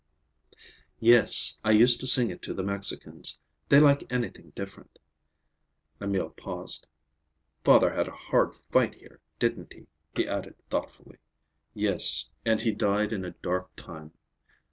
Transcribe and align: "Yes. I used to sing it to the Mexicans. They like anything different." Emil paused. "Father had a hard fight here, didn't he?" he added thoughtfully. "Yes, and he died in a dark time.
"Yes. 0.99 1.59
I 1.63 1.69
used 1.73 1.99
to 1.99 2.07
sing 2.07 2.31
it 2.31 2.41
to 2.41 2.55
the 2.55 2.63
Mexicans. 2.63 3.37
They 3.69 3.79
like 3.79 4.11
anything 4.11 4.51
different." 4.55 4.97
Emil 6.01 6.31
paused. 6.31 6.87
"Father 7.63 7.93
had 7.93 8.07
a 8.07 8.11
hard 8.29 8.55
fight 8.55 8.95
here, 8.95 9.19
didn't 9.37 9.73
he?" 9.73 9.85
he 10.15 10.27
added 10.27 10.55
thoughtfully. 10.71 11.19
"Yes, 11.75 12.31
and 12.43 12.61
he 12.63 12.71
died 12.71 13.13
in 13.13 13.23
a 13.23 13.29
dark 13.29 13.75
time. 13.75 14.13